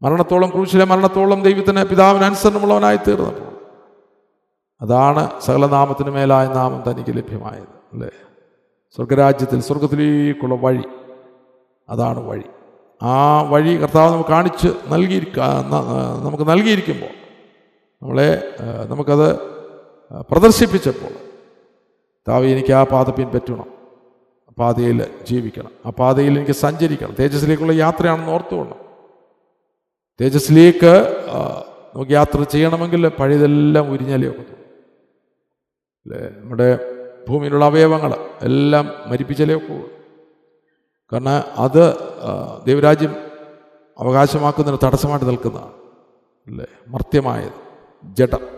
[0.02, 3.52] മരണത്തോളം ക്രൂശിലെ മരണത്തോളം ദൈവത്തിന് പിതാവിന് അനുസരണമുള്ളവനായി തീർന്നപ്പോൾ
[4.80, 8.10] അതാണ് സകലനാമത്തിന് മേലായ നാമം തനിക്ക് ലഭ്യമായത് അല്ലേ?
[8.96, 10.84] സ്വർഗരാജ്യത്തിൽ സ്വർഗത്തിലേക്കുള്ള വഴി
[11.88, 12.44] അതാണ് വഴി.
[13.02, 15.38] ആ വഴി കർത്താവ് നമുക്ക് കാണിച്ച് നൽകിയിരിക്ക
[16.24, 17.12] നമുക്ക് നൽകിയിരിക്കുമ്പോൾ
[18.02, 18.54] നമ്മളെ
[18.88, 19.28] നമുക്കത്
[20.30, 21.25] പ്രദർശിപ്പിച്ചപ്പോൾ
[22.28, 23.76] താവി എനിക്ക് ആ പാത പിൻപറ്റണം
[24.58, 25.70] പാതയിൽ ജീവിക്കണം.
[25.86, 27.14] ആ പാതയിൽ എനിക്ക് സഞ്ചരിക്കണം.
[27.20, 28.76] തേജസ്സിലേക്കുള്ള യാത്രയാണെന്ന് ഓർത്തുകൊള്ളണം.
[30.20, 31.16] തേജസ്സിലേക്ക്
[31.94, 34.62] നമുക്ക് യാത്ര ചെയ്യണമെങ്കിൽ പഴയതെല്ലാം ഉരിഞ്ഞാലേ ഒക്കത്തുള്ളൂ.
[36.06, 36.40] അല്ലേ?
[36.40, 36.78] നമ്മുടെ
[37.28, 39.90] ഭൂമിയിലുള്ള അവയവങ്ങൾ എല്ലാം മരിപ്പിച്ചാലേ ഒക്കെ
[41.12, 41.94] കാരണം അത്
[42.66, 43.16] ദൈവരാജ്യം
[43.98, 45.72] അവകാശമാക്കുന്നതിന് തടസ്സമായിട്ട് നിൽക്കുന്നതാണ്.
[46.46, 46.66] അല്ലേ?
[46.88, 47.52] മർത്യമായത്.
[48.04, 48.48] ജഡം.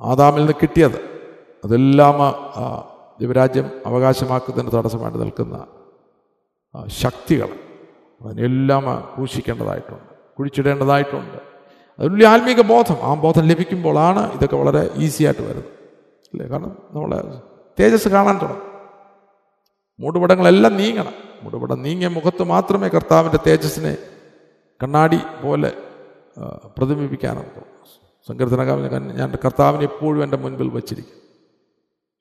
[0.00, 1.11] ആദാമിൽ നിന്ന് കിട്ടിയത്.
[1.64, 2.16] അതെല്ലാം
[3.20, 5.66] ദൈവരാജ്യം അവകാശമാക്കുന്നതിന് തടസ്സമായിട്ട് നിൽക്കുന്ന
[6.86, 7.48] ശക്തികൾ.
[8.22, 11.38] അതിനെല്ലാം ക്രൂശിക്കേണ്ടതായിട്ടുണ്ട് കുഴിച്ചിടേണ്ടതായിട്ടുണ്ട്.
[11.98, 12.96] അതിനുള്ളിൽ ആത്മീക ബോധം.
[13.02, 15.64] ആ ബോധം ലഭിക്കുമ്പോഴാണ് ഇതൊക്കെ വളരെ ഈസി ആയിട്ട് വരുന്നത്.
[16.32, 16.46] അല്ലേ?
[16.46, 17.40] കാരണം നമ്മൾ
[17.80, 18.62] തേജസ് കാണാൻ തുടങ്ങും.
[20.00, 21.12] മൂടുപടങ്ങളെല്ലാം നീങ്ങണം.
[21.42, 23.96] മൂടുപടം നീങ്ങിയ മുഖത്ത് മാത്രമേ കർത്താവിന്റെ തേജസ്സിനെ
[24.82, 25.72] കണ്ണാടി പോലെ
[26.76, 27.44] പ്രതിബിംബിക്കാനും
[28.28, 31.21] സങ്കീർത്തനകാവിനെ ഞാൻ കർത്താവിനെ എപ്പോഴും എന്റെ മുൻപിൽ വച്ചിരിക്കും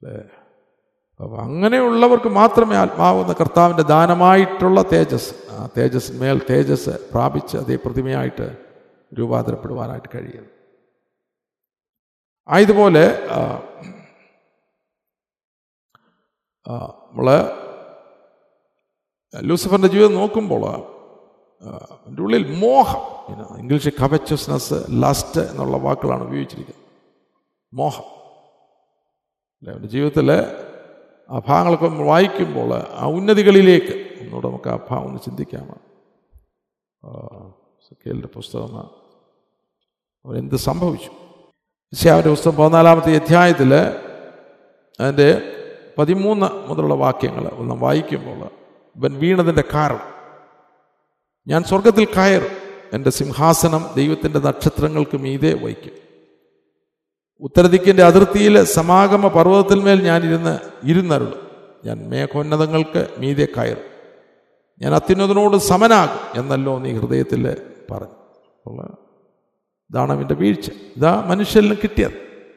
[0.02, 0.24] അല്ലേ?
[1.20, 8.48] അപ്പം അങ്ങനെയുള്ളവർക്ക് മാത്രമേ ആത്മാവെന്ന കർത്താവിന്റെ ദാനമായിട്ടുള്ള തേജസ് ആ തേജസ് മേൽ തേജസ് പ്രാപിച്ച് അതേ പ്രതിമയായിട്ട്
[9.20, 10.50] രൂപാന്തരപ്പെടുവാനായിട്ട് കഴിയുന്നു
[12.50, 13.06] ആയതുപോലെ
[17.12, 17.28] നമ്മൾ
[19.36, 20.64] ലൂസിഫറിന്റെ ജീവിതം നോക്കുമ്പോൾ
[22.08, 26.82] എന്റെ ഉള്ളിൽ മോഹം ഇംഗ്ലീഷിൽ ഇംഗ്ലീഷ് കവച്ചസ്നസ് ലസ്റ്റ് എന്നുള്ള വാക്കുകളാണ് ഉപയോഗിച്ചിരിക്കുന്നത്.
[27.74, 28.21] മോഹം.
[29.62, 29.74] അല്ലേ?
[29.74, 30.32] അവന്റെ ജീവിതത്തിൽ
[31.30, 35.76] ആ ഭാഗങ്ങളൊക്കെ വായിക്കുമ്പോൾ ആ ഉന്നതികളിലേക്ക് ഒന്നുകൂടെ നമുക്ക് ആ ഭാവം ഒന്ന് ചിന്തിക്കാമോ?
[37.90, 38.80] സുഖേലിന്റെ പുസ്തകം
[40.26, 41.12] അവരെന്ത് സംഭവിച്ചു?
[41.94, 45.42] യശയാവിന്റെ പുസ്തകം പതിനാലാമത്തെ അധ്യായത്തിൽ അതിന്റെ
[45.98, 48.46] പതിമൂന്ന് മുതലുള്ള വാക്യങ്ങൾ ഒന്ന് വായിക്കുമ്പോൾ
[48.96, 50.08] ഇവൻ വീണതിന്റെ കാരണം.
[51.48, 52.54] ഞാൻ സ്വർഗത്തിൽ കയറും.
[52.94, 56.01] എന്റെ സിംഹാസനം ദൈവത്തിന്റെ നക്ഷത്രങ്ങൾക്ക് മീതെ വയ്ക്കും
[57.42, 61.52] ഉത്തരദിക്കിന്റെ അതിർത്തിയിൽ സമാഗമ പർവതത്തിന്മേൽ ഞാൻ ഇരുന്ന് ഇരുന്നരുളും.
[61.86, 63.92] ഞാൻ മേഘോന്നതങ്ങൾക്ക് മീതെ കയറും.
[64.82, 67.58] ഞാൻ അത്യുന്നതനോട് സമനാകും എന്നല്ലോ നീ ഹൃദയത്തിൽ
[67.92, 68.82] പറഞ്ഞു.
[69.90, 70.70] ഇതാണ് അവന്റെ വീഴ്ച.
[70.98, 72.14] ഇതാ മനുഷ്യന് കിട്ടിയത്.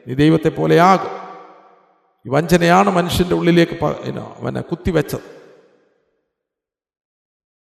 [0.07, 1.11] നീ ദൈവത്തെ പോലെയാകും
[2.25, 5.35] ഈ വഞ്ചനയാണ് മനുഷ്യന്റെ ഉള്ളിലേക്ക് അവനെ കുത്തിവെച്ചത്.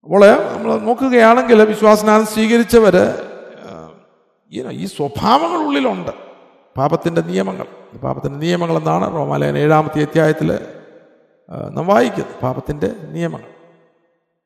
[0.04, 2.96] അപ്പോൾ നമ്മൾ നോക്കുകയാണെങ്കിൽ വിശ്വാസനാഥം സ്വീകരിച്ചവർ
[4.72, 6.31] ഈ സ്വഭാവങ്ങൾ ഉള്ളിലുണ്ട്.
[6.78, 7.68] പാപത്തിന്റെ നിയമങ്ങൾ.
[8.04, 10.60] പാപത്തിന്റെ നിയമങ്ങൾ എന്നാണ് റോമാലയൻ ഏഴാമത്തെ അധ്യായത്തിൽ
[11.76, 12.36] നാം വായിക്കുന്നത്.
[12.44, 13.50] പാപത്തിന്റെ നിയമങ്ങൾ.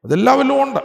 [0.06, 0.80] അതെല്ലാവരിലും ഉണ്ട്.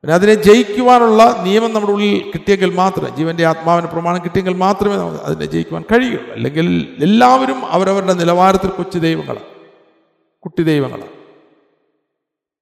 [0.00, 5.46] പിന്നെ അതിനെ ജയിക്കുവാനുള്ള നിയമം നമ്മുടെ ഉള്ളിൽ കിട്ടിയെങ്കിൽ മാത്രമേ ജീവന്റെ ആത്മാവിന് പ്രമാണം കിട്ടിയെങ്കിൽ മാത്രമേ നമുക്ക് അതിനെ
[5.46, 9.46] ജയിക്കുവാൻ കഴിയുള്ളൂ അല്ലെങ്കിൽ എല്ലാവരും അവരവരുടെ നിലവാരത്തിൽ കൊച്ചു ദൈവങ്ങളാണ്
[10.44, 11.10] കുട്ടി ദൈവങ്ങളാണ്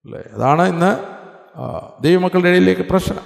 [0.05, 0.23] അല്ലേ?
[0.35, 0.93] അതാണ് ഇന്ന്
[2.03, 3.25] ദൈവമക്കളുടെ ഇടയിലേക്ക് പ്രശ്നം.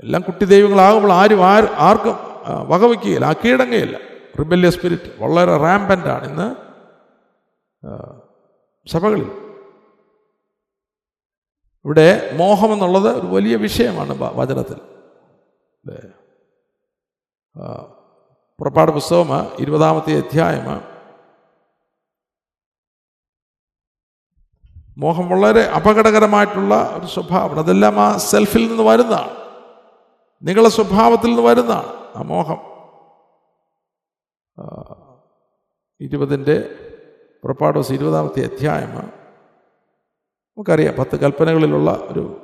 [0.00, 1.44] എല്ലാം കുട്ടി ദൈവങ്ങളാകുമ്പോൾ ആരും
[1.76, 3.98] ആർക്കും വകവയ്ക്കുകയില്ല ആ കീഴടങ്ങുകയില്ല
[4.38, 6.56] റിബല്യ സ്പിരിറ്റ് വളരെ റാമ്പന്റ് ആണ് ഇന്ന്
[8.88, 9.54] സഭകളിൽ.
[11.84, 14.74] ഇവിടെ മോഹം എന്നുള്ളത് ഒരു വലിയ വിഷയമാണ് വചനത്തിൽ.
[14.74, 16.00] അല്ലേ?
[18.58, 20.94] പുറപ്പാട് പുസ്തകം ഇരുപതാമത്തെ അധ്യായം
[24.98, 29.30] മോഹം വളരെ അപകടകരമായിട്ടുള്ള ഒരു സ്വഭാവം അതെല്ലാം ആ സെൽഫിൽ നിന്ന് വരുന്നതാണ്.
[30.42, 32.03] നിങ്ങളുടെ സ്വഭാവത്തിൽ നിന്ന് വരുന്നതാണ്.
[32.16, 32.58] ആ മോഹം.
[34.62, 34.94] ആ,
[36.00, 36.70] ഇരുപതിന്റെ
[37.42, 38.96] പുറപ്പാട് ദിവസം ഇരുപതാമത്തെ അധ്യായം.
[38.96, 42.40] നമുക്കറിയാം പത്ത് കൽപ്പനകളിലുള്ള ഒരു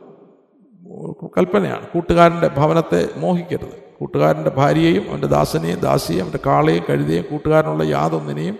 [1.36, 1.88] കൽപ്പനയാണ്.
[1.88, 3.94] കൂട്ടുകാരന്റെ ഭവനത്തെ മോഹിക്കരുത്.
[4.00, 8.58] കൂട്ടുകാരന്റെ ഭാര്യയെയും അവന്റെ ദാസനെയും ദാസിയെയും അവന്റെ കാളയും കഴുതയും കൂട്ടുകാരനുള്ള യാതൊന്നിനെയും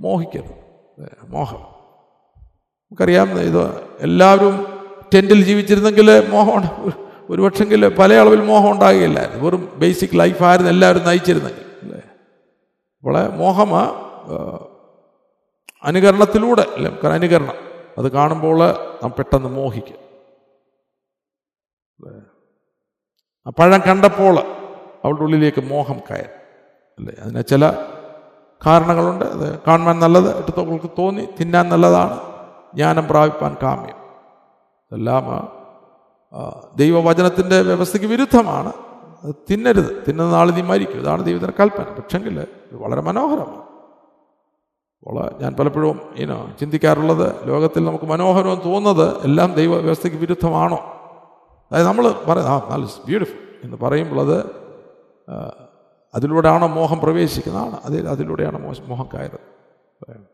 [0.00, 0.66] മോഹിക്കരുത്.
[1.28, 1.58] മോഹം.
[1.58, 4.66] നമുക്കറിയാം ഇത് എല്ലാവരും
[5.14, 6.62] ടെന്റിൽ ജീവിച്ചിരുന്നെങ്കിൽ മോഹം
[7.30, 9.30] ഒരുപക്ഷെങ്കിൽ പല അളവിൽ മോഹം ഉണ്ടാകുകയില്ല.
[9.34, 12.02] വെറും ബേസിക് ലൈഫായിരുന്നു എല്ലാവരും നയിച്ചിരുന്നെങ്കിൽ അല്ലേ?
[12.98, 13.86] അപ്പോൾ മോഹം ആ,
[15.84, 17.08] അനുകരണത്തിലൂടെ അല്ലേ?
[17.08, 17.54] അനുകരണം.
[17.98, 19.96] അത് കാണുമ്പോൾ നാം പെട്ടെന്ന് മോഹിക്കും?
[23.46, 24.38] ആ പഴം കണ്ടപ്പോൾ
[25.04, 26.36] അവളുടെ ഉള്ളിലേക്ക് മോഹം കയറി.
[26.98, 27.14] അല്ലേ?
[27.22, 27.70] അതിന് ചില
[28.66, 29.24] കാരണങ്ങളുണ്ട്.
[29.24, 31.28] അത് കാണുവാൻ നല്ലത് എടുത്തവൾക്ക് തോന്നി.
[31.40, 32.20] തിന്നാൻ നല്ലതാണ്.
[32.74, 33.96] ജ്ഞാനം പ്രാപിപ്പാൻ കാമ്യം.
[34.92, 35.48] എല്ലാം
[36.76, 38.72] ദൈവവചനത്തിന്റെ വ്യവസ്ഥയ്ക്ക് വിരുദ്ധമാണ്.
[39.50, 40.04] തിന്നരുത്.
[40.08, 40.98] തിന്നുന്ന നാൾ നീ മരിക്കും.
[40.98, 41.94] ഇതാണ് ദൈവത്തിന്റെ കൽപ്പന.
[41.94, 43.66] പക്ഷെങ്കിൽ വളരെ മനോഹരമാണ്.
[45.42, 50.76] ഞാൻ പലപ്പോഴും ഇനോ ചിന്തിക്കാറുള്ളത് ലോകത്തിൽ നമുക്ക് മനോഹരം തോന്നുന്നത് എല്ലാം ദൈവ വ്യവസ്ഥയ്ക്ക് വിരുദ്ധമാണോ?
[51.72, 54.46] അതായത് നമ്മൾ പറയാം ആ നല്ല ബ്യൂട്ടിഫുൾ എന്ന് പറയുമ്പോൾ അത്
[56.14, 60.26] അതിലൂടെയാണോ മോഹം പ്രവേശിക്കുന്നതാണ് അതിൽ അതിലൂടെയാണ് മോശം മോഹം കയറുന്നത്.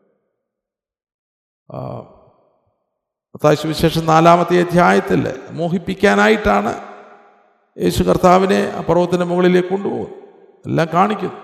[3.33, 6.73] ആ, വിശേഷം സുവിശേഷം നാലാമത്തെ അധ്യായത്തിൽ മോഹിപ്പിക്കാനായിട്ടാണ്
[7.79, 10.13] യേശു കർത്താവിനെ ആ പർവത്തിന്റെ മുകളിലേക്ക് കൊണ്ടുപോകുന്നത്.
[10.65, 11.35] എല്ലാം കാണിക്കുന്നു.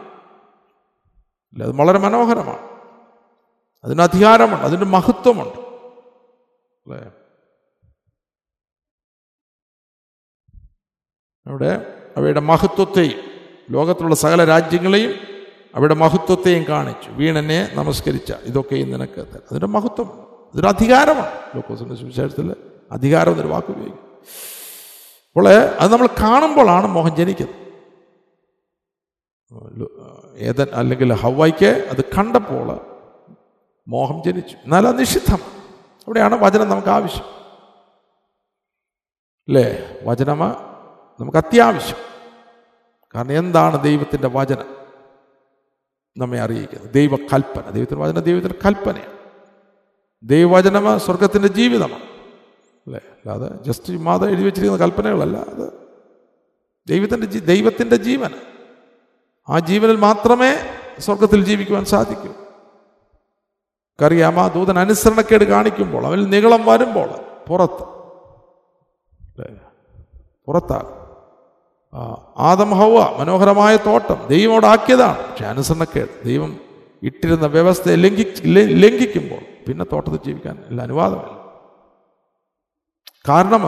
[1.54, 2.70] അല്ല അത് വളരെ മനോഹരമാണ്.
[3.84, 5.60] അതിന് അധികാരമുണ്ട് അതിന് മഹത്വമുണ്ട്.
[6.90, 7.12] അല്ലേ?
[11.48, 13.20] അവിടെ അവയുടെ മഹത്വത്തെയും
[13.72, 15.14] ലോകത്തിലുള്ള സകല രാജ്യങ്ങളെയും
[15.76, 17.10] അവയുടെ മഹത്വത്തെയും കാണിച്ചു.
[17.10, 19.22] വീണനെ നമസ്കരിച്ച ഇതൊക്കെയും നിനക്ക്.
[19.22, 20.29] അതിന്റെ മഹത്വം.
[20.54, 21.32] ഇതൊരു അധികാരമാണ്.
[21.56, 22.56] ലോക്കോസിന്റെ സുവിശേഷത്തിൽ
[22.92, 24.10] അധികാരം എന്നൊരു വാക്ക് ഉപയോഗിക്കും.
[25.30, 27.60] അപ്പോൾ അത് നമ്മൾ കാണുമ്പോഴാണ് മോഹം ജനിക്കുന്നത്.
[30.38, 32.80] ഏതൻ അല്ലെങ്കിൽ ഹവായിക്ക് അത് കണ്ടപ്പോൾ
[33.88, 34.56] മോഹം ജനിച്ചു.
[34.56, 35.40] എന്നാൽ നിഷിദ്ധം.
[36.08, 37.26] അവിടെയാണ് വചനം നമുക്ക് ആവശ്യം.
[39.48, 39.98] അല്ലേ?
[40.04, 40.40] വചനം
[41.20, 41.98] നമുക്ക് അത്യാവശ്യം.
[43.16, 44.76] കാരണം എന്താണ് ദൈവത്തിന്റെ വചനം?
[46.18, 46.94] നമ്മെ അറിയിക്കുന്നത്.
[46.94, 47.70] ദൈവകൽപ്പന.
[47.70, 49.19] ദൈവത്തിന്റെ വചന ദൈവത്തിന്റെ കൽപ്പനയാണ്.
[50.24, 52.04] ദൈവവചനം സ്വർഗത്തിന്റെ ജീവിതമാണ്
[52.88, 53.00] അല്ലേ?
[53.10, 55.38] അല്ലാതെ ജസ്റ്റ് ചുമ്മാതെ എഴുതി വെച്ചിരിക്കുന്ന കൽപ്പനകളല്ല.
[55.38, 55.74] അത്
[56.88, 58.32] ദൈവത്തിന്റെ ദൈവത്തിന്റെ ജീവൻ
[59.50, 60.52] ആ ജീവനിൽ മാത്രമേ
[61.00, 62.34] സ്വർഗത്തിൽ ജീവിക്കുവാൻ സാധിക്കൂ.
[64.06, 67.10] അറിയാം ആ ദൂതൻ അനുസരണക്കേട് കാണിക്കുമ്പോൾ അവനിൽ നീളം വരുമ്പോൾ
[67.48, 67.84] പുറത്ത്?
[70.46, 71.00] പുറത്താകും
[72.38, 75.30] ആദം ഹൗവ മനോഹരമായ തോട്ടം ദൈവം ആക്കിയതാണ്.
[75.30, 76.60] പക്ഷെ അനുസരണക്കേട് ദൈവം
[77.04, 78.26] ഇട്ടിരുന്ന വ്യവസ്ഥയെ ലംഘി
[78.74, 80.82] ലംഘിക്കുമ്പോൾ പിന്നെ തോട്ടത്തിൽ ജീവിക്കാൻ ഇല്ല.
[80.82, 81.34] അനുവാദമില്ല
[83.30, 83.64] കാരണം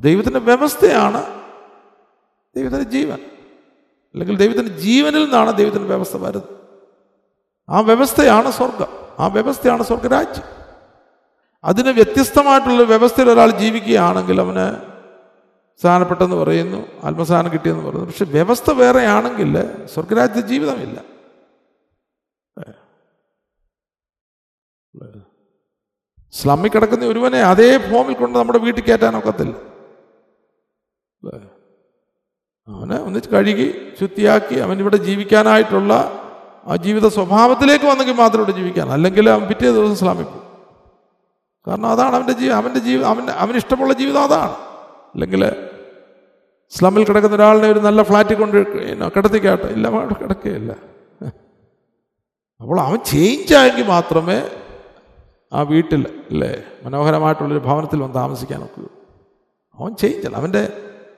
[0.00, 1.20] ദൈവത്തിന്റെ വ്യവസ്ഥയാണ്
[2.56, 3.18] ദൈവത്തിന്റെ ജീവൻ.
[4.14, 6.48] അല്ലെങ്കിൽ ദൈവത്തിന്റെ ജീവനിൽ നിന്നാണ് ദൈവത്തിന്റെ വ്യവസ്ഥ വരുന്നത്.
[7.68, 8.86] ആ വ്യവസ്ഥയാണ് സ്വർഗം
[9.20, 10.44] ആ വ്യവസ്ഥയാണ് സ്വർഗരാജ്യം
[11.64, 14.66] അതിന് വ്യത്യസ്തമായിട്ടുള്ള വ്യവസ്ഥയിൽ ഒരാൾ ജീവിക്കുകയാണെങ്കിൽ അവന്
[15.80, 18.06] സ്ഥാനപ്പെട്ടെന്ന് പറയുന്നു ആത്മസ്ഥാനം കിട്ടിയെന്ന് പറയുന്നു.
[18.06, 19.52] പക്ഷെ വ്യവസ്ഥ വേറെയാണെങ്കിൽ
[19.86, 21.19] സ്വർഗരാജ്യ ജീവിതമില്ല
[26.34, 29.54] സ്ലമ്മിൽ കിടക്കുന്ന ഒരുവനെ അതേ ഫോമിൽ കൊണ്ട് നമ്മുടെ വീട്ടിൽ കയറ്റാൻ ഒക്കത്തില്ല?
[32.68, 33.66] അവനെ ഒന്നിച്ച് കഴുകി
[34.00, 35.92] ശുദ്ധിയാക്കി അവൻ ഇവിടെ ജീവിക്കാനായിട്ടുള്ള
[36.66, 38.86] ആ ജീവിത സ്വഭാവത്തിലേക്ക് വന്നെങ്കിൽ മാത്രം ഇവിടെ ജീവിക്കാൻ.
[38.96, 40.46] അല്ലെങ്കിൽ അവൻ പിറ്റേ ദിവസം സ്ലാമിൽ പോകും.
[41.66, 44.54] കാരണം അതാണ് അവന്റെ ജീവി അവന്റെ അവൻ അവന് ഇഷ്ടമുള്ള ജീവിതം അതാണ്.
[45.14, 45.42] അല്ലെങ്കിൽ
[46.72, 48.56] സ്ലമ്മിൽ കിടക്കുന്ന ഒരാളിനെ ഒരു നല്ല ഫ്ലാറ്റിൽ കൊണ്ട്
[49.16, 49.86] കിടത്തിക്കാട്ടെ ഇല്ല
[50.22, 50.72] കിടക്കുകയില്ല
[52.60, 54.38] അപ്പോൾ അവൻ ചേഞ്ച് ആയെങ്കിൽ മാത്രമേ
[55.52, 56.64] ആ വീട്ടിൽ അല്ലേ?
[56.84, 58.84] മനോഹരമായിട്ടുള്ളൊരു ഭവനത്തിൽ വന്ന് താമസിക്കാൻ നോക്കുക
[59.78, 60.72] അവൻ ചേഞ്ചല്ല അവന്റെ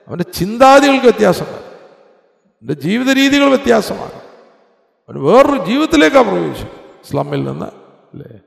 [0.07, 1.57] അവന്റെ ചിന്താഗതികൾക്ക് വ്യത്യാസമാണ്.
[1.57, 4.13] അവന്റെ ജീവിത രീതികൾ വ്യത്യാസമാണ്.
[5.09, 6.67] അവൻ വേറൊരു ജീവിതത്തിലേക്കാണ് പ്രവേശിച്ചു
[7.11, 8.39] സ്ലമ്മിൽ നിന്ന് അല്ലേ?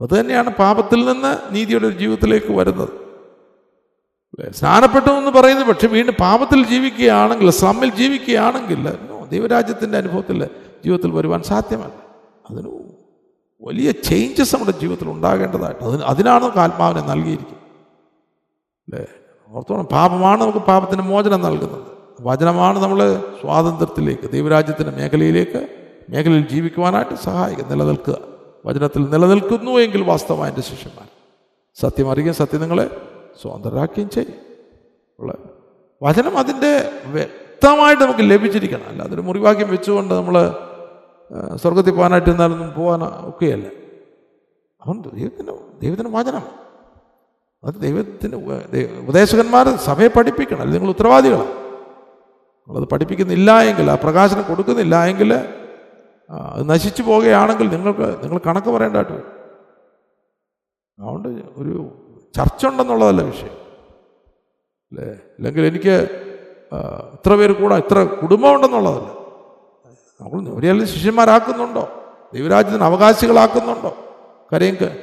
[0.00, 3.04] അതുതന്നെയാണ് പാപത്തിൽ നിന്ന് നീതിയുടെ ഒരു ജീവിതത്തിലേക്ക് വരുന്നത്?
[4.50, 8.98] സ്നാനപ്പെട്ടു എന്ന് പറയുന്നത് പക്ഷെ വീണ്ടും പാപത്തിൽ ജീവിക്കുകയാണെങ്കിൽ സ്ലമ്മിൽ ജീവിക്കുകയാണെങ്കിൽ
[9.30, 10.44] ദൈവരാജ്യത്തിന്റെ അനുഭവത്തിൽ
[10.84, 11.96] ജീവിതത്തിൽ വരുവാൻ സാധ്യമല്ല.
[12.50, 12.93] അതിന്
[13.64, 15.80] വലിയ ചേഞ്ചസ് നമ്മുടെ ജീവിതത്തിൽ ഉണ്ടാകേണ്ടതായിട്ട്.
[15.80, 17.64] അതിന് അതിനാണ് നമുക്ക് ആത്മാവിനെ നൽകിയിരിക്കുന്നത്.
[18.92, 19.06] അല്ലേ?
[19.48, 21.82] ഓർത്തോണം പാപമാണ് നമുക്ക് പാപത്തിന് മോചനം നൽകുന്നത്.
[22.20, 25.68] വചനമാണ് നമ്മൾ സ്വാതന്ത്ര്യത്തിലേക്ക് ദൈവരാജ്യത്തിന്റെ മേഖലയിലേക്ക്
[26.10, 28.18] മേഖലയിൽ ജീവിക്കുവാനായിട്ട് സഹായിക്കുക നിലനിൽക്കുക.
[28.66, 31.08] വചനത്തിൽ നിലനിൽക്കുന്നു എങ്കിൽ വാസ്തവമായ എന്റെ ശിഷ്യന്മാർ.
[31.80, 32.90] സത്യം അറിയുകയും സത്യം നിങ്ങളെ
[33.42, 34.34] സ്വതന്ത്രരാക്കുകയും ചെയ്യും.
[35.20, 35.34] ഉള്ള?
[36.02, 38.88] വചനം അതിന്റെ വ്യക്തമായിട്ട് നമുക്ക് ലഭിച്ചിരിക്കണം.
[38.88, 40.54] അല്ലാതെ ഒരു മുറിവാക്യം വെച്ചുകൊണ്ട് നമ്മൾ
[41.56, 43.68] സ്വർഗത്തിൽ പോകാനായിട്ട് എന്നാലൊന്നും പോകാൻ ഒക്കെയല്ല.
[44.86, 46.42] അവൻ ദൈവത്തിന്റെ ദൈവത്തിന്റെ വചനം.
[47.64, 48.36] അത് ദൈവത്തിന്
[48.98, 50.60] ഉപദേശകന്മാർ സഭയെ പഠിപ്പിക്കണം.
[50.60, 51.64] അല്ലെങ്കിൽ നിങ്ങൾ ഉത്തരവാദികളാണ്
[52.68, 55.34] നിങ്ങളത് പഠിപ്പിക്കുന്നില്ല എങ്കിൽ ആ പ്രകാശനം കൊടുക്കുന്നില്ല എങ്കിൽ
[56.30, 59.34] അത് നശിച്ചു പോവുകയാണെങ്കിൽ നിങ്ങൾക്ക് നിങ്ങൾ കണക്ക് പറയേണ്ടതായിട്ട് വരും.
[60.98, 61.98] അതുകൊണ്ട് ഒരു
[62.36, 63.64] ചർച്ച ഉണ്ടെന്നുള്ളതല്ല വിഷയം.
[64.92, 65.04] അല്ലേ?
[65.04, 66.08] അല്ലെങ്കിൽ എനിക്ക്
[67.12, 69.13] ഇത്ര പേര് കൂടാ ഇത്ര കുടുംബം ഉണ്ടെന്നുള്ളതല്ല
[70.20, 71.88] നമ്മൾ അവരെല്ലാം ശിഷ്യന്മാരാക്കുന്നുണ്ടോ?
[72.34, 73.96] ദൈവരാജ്യത്തിന് അവകാശികളാക്കുന്നുണ്ടോ?
[74.52, 74.96] കരയും ക-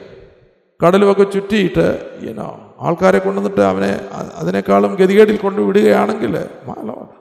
[0.86, 6.38] കടലുമൊക്കെ ചുറ്റിയിട്ട് ഈനോ ആൾക്കാരെ കൊണ്ടുവന്നിട്ട് അവനെ അതിനേക്കാളും ഗതികേടിൽ കൊണ്ടുവിടുകയാണെങ്കിൽ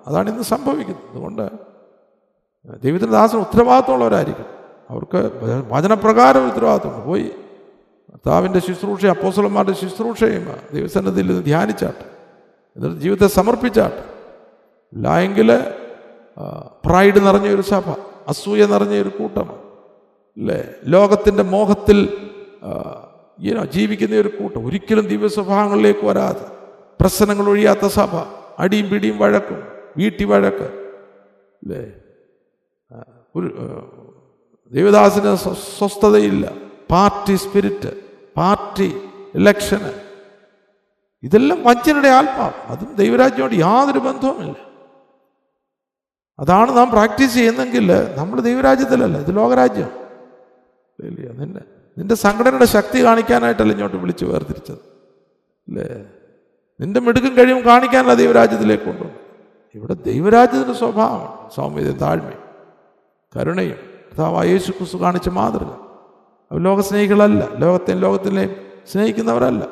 [0.07, 1.11] അതാണ് ഇന്ന് സംഭവിക്കുന്നത്.
[1.11, 1.43] അതുകൊണ്ട്
[2.83, 4.47] ദൈവത്തിന്റെ ദാസന് ഉത്തരവാദിത്തമുള്ളവരായിരിക്കും
[4.91, 5.31] അവർക്ക്
[5.71, 7.07] വചനപ്രകാരം ഉത്തരവാദിത്തമുണ്ട്.
[7.07, 7.31] പോയി.
[8.27, 12.05] താവിന്റെ ശുശ്രൂഷ അപ്പോസലന്മാരുടെ ശുശ്രൂഷയും ദൈവസന്നതിൽ നിന്ന് ധ്യാനിച്ചാട്ട്
[12.77, 13.97] എന്നിട്ട് ജീവിതത്തെ സമർപ്പിച്ചാട്ട്.
[14.93, 15.73] ഇല്ല എങ്കിൽ
[16.85, 17.87] പ്രൈഡ് നിറഞ്ഞ ഒരു സഭ
[18.29, 19.49] അസൂയ നിറഞ്ഞ ഒരു കൂട്ടം
[20.37, 20.61] അല്ലേ?
[20.85, 22.29] ലോകത്തിന്റെ മോഹത്തിൽ
[23.41, 24.67] ഈനോ ജീവിക്കുന്ന ഒരു കൂട്ടം.
[24.67, 26.47] ഒരിക്കലും ദിവ്യ സ്വഭാവങ്ങളിലേക്ക് വരാതെ.
[27.01, 28.13] പ്രശ്നങ്ങൾ ഒഴിയാത്ത സഭ
[28.59, 29.63] അടിയും പിടിയും വഴക്കും
[29.97, 30.69] വീട്ടി വഴക്ക്
[31.63, 31.83] അല്ലേ?
[33.37, 33.49] ഒരു
[34.73, 35.37] ദേവദാസിന്
[35.79, 36.53] സ്വസ്ഥതയില്ല.
[36.91, 37.93] പാർട്ടി സ്പിരിറ്റ്
[38.37, 38.89] പാർട്ടി
[39.35, 39.93] ഇലക്ഷന്
[41.23, 42.59] ഇതെല്ലാം വഞ്ചനയുടെ ആത്മാവ്.
[42.73, 44.70] അതും ദൈവരാജ്യമായിട്ട് യാതൊരു ബന്ധവുമില്ല.
[46.41, 49.91] അതാണ് നാം പ്രാക്ടീസ് ചെയ്യുന്നെങ്കിൽ നമ്മൾ ദൈവരാജ്യത്തിലല്ല ഇത് ലോകരാജ്യം.
[51.01, 51.61] ഇല്ലയോ നിന്നെ
[51.99, 54.79] നിന്റെ സംഘടനയുടെ ശക്തി കാണിക്കാനായിട്ടല്ല ഇങ്ങോട്ട് വിളിച്ച് വേർതിരിച്ചത്.
[55.69, 56.05] അല്ലേ
[56.81, 59.19] നിന്റെ മിടുക്കും കഴിവും കാണിക്കാനല്ല ദൈവരാജ്യത്തിലേക്ക് കൊണ്ടുവന്നു
[59.75, 62.43] ഇവിടെ ദൈവരാജ്യത്തിന്റെ സ്വഭാവമാണ് സൗമ്യതയും താഴ്മയും
[63.37, 63.77] കരുണയും
[64.13, 65.67] അഥവാ യേശു ക്രിസ്തു കാണിച്ച മാതൃക.
[66.51, 68.57] അവർ ലോകസ്നേഹികളല്ല ലോകത്തെയും ലോകത്തിനെയും
[68.93, 69.65] സ്നേഹിക്കുന്നവരല്ല.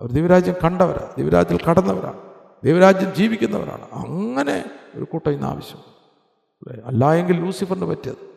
[0.00, 2.18] അവർ ദൈവരാജ്യം കണ്ടവരാണ് ദൈവരാജ്യത്തിൽ കടന്നവരാണ്
[2.64, 3.86] ദൈവരാജ്യം ജീവിക്കുന്നവരാണ്.
[3.92, 5.78] അങ്ങനെ ഒരു കൂട്ടം ഇന്ന് ആവശ്യം.
[5.78, 8.30] അല്ലേ അല്ല എങ്കിൽ ലൂസിഫറിന് പറ്റിയത്.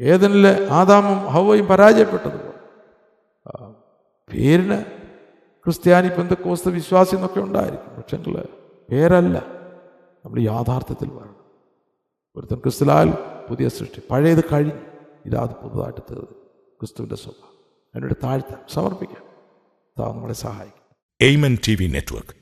[0.00, 2.52] ഏതെനിൽ ആദാമും ഹവയും പരാജയപ്പെട്ടതുപോലെ
[3.48, 3.74] ആ,
[4.32, 4.84] പേരിന്
[5.64, 7.96] ക്രിസ്ത്യാനി പെന്തക്കോസ്ത വിശ്വാസി എന്നൊക്കെ ഉണ്ടായിരിക്കും.
[7.96, 8.44] പക്ഷെങ്കിൽ
[8.90, 9.38] പേരല്ല.
[10.24, 11.36] നമ്മൾ യാഥാർത്ഥ്യത്തിൽ വരണം.
[12.36, 13.10] ഒരുത്തൻ ക്രിസ്തുലാൽ
[13.50, 14.02] പുതിയ സൃഷ്ടി.
[14.10, 14.72] പഴയത് കഴിഞ്ഞു.
[15.26, 16.32] ഇതാത് പുതുതായിട്ട് തീർന്നു.
[16.80, 17.64] ക്രിസ്തുവിന്റെ സ്വഭാവം.
[17.94, 18.60] എന്നോട് താഴ്ത്താം.
[18.70, 19.22] സമർപ്പിക്കാം.
[20.00, 20.82] താ നമ്മളെ സഹായിക്കും.
[21.20, 22.41] Amen T V network